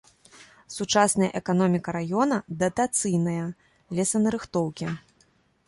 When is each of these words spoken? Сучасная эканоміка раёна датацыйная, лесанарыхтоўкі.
Сучасная 0.75 1.29
эканоміка 1.39 1.89
раёна 1.99 2.37
датацыйная, 2.63 3.45
лесанарыхтоўкі. 3.99 4.93